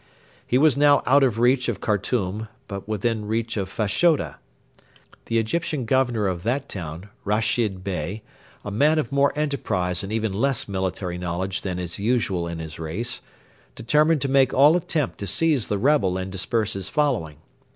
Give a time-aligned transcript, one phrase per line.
[0.47, 4.39] He was now out of reach of Khartoum, but within reach of Fashoda.
[5.27, 8.23] The Egyptian Governor of that town, Rashid Bey,
[8.65, 12.79] a man of more enterprise and even less military knowledge than is usual in his
[12.79, 13.21] race,
[13.75, 17.37] determined to make all attempt to seize the rebel and disperse his following.